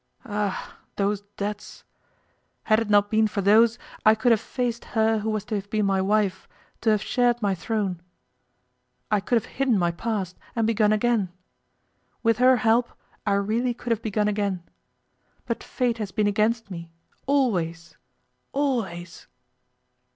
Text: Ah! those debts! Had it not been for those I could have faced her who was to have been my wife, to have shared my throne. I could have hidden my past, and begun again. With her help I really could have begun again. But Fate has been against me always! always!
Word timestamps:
Ah! 0.25 0.79
those 0.95 1.21
debts! 1.37 1.83
Had 2.63 2.79
it 2.79 2.89
not 2.89 3.11
been 3.11 3.27
for 3.27 3.41
those 3.41 3.77
I 4.03 4.15
could 4.15 4.31
have 4.31 4.41
faced 4.41 4.83
her 4.97 5.19
who 5.19 5.29
was 5.29 5.45
to 5.45 5.53
have 5.53 5.69
been 5.69 5.85
my 5.85 6.01
wife, 6.01 6.47
to 6.81 6.89
have 6.89 7.03
shared 7.03 7.39
my 7.39 7.53
throne. 7.53 8.01
I 9.11 9.19
could 9.19 9.35
have 9.35 9.45
hidden 9.45 9.77
my 9.77 9.91
past, 9.91 10.39
and 10.55 10.65
begun 10.65 10.91
again. 10.91 11.31
With 12.23 12.39
her 12.39 12.57
help 12.57 12.89
I 13.27 13.33
really 13.33 13.75
could 13.75 13.91
have 13.91 14.01
begun 14.01 14.27
again. 14.27 14.63
But 15.45 15.63
Fate 15.63 15.99
has 15.99 16.11
been 16.11 16.25
against 16.25 16.71
me 16.71 16.89
always! 17.27 17.95
always! 18.53 19.27